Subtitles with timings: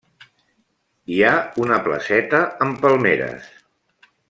[1.15, 1.33] Hi ha
[1.65, 3.55] una placeta amb palmeres.